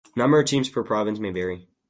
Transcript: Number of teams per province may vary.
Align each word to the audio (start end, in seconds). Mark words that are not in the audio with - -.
Number 0.15 0.39
of 0.39 0.47
teams 0.47 0.67
per 0.67 0.81
province 0.81 1.19
may 1.19 1.29
vary. 1.29 1.67